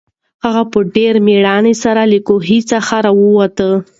[0.45, 3.57] هغه په ډېرې مېړانې سره له کوهي څخه راووت.